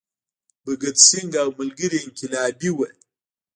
[0.63, 2.87] بهګت سینګ او ملګري یې انقلابي وو.